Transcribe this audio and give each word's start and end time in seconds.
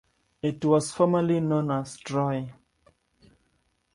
It 0.41 0.65
was 0.65 0.91
formerly 0.91 1.39
known 1.41 1.69
as 1.69 1.95
Troy. 1.97 2.51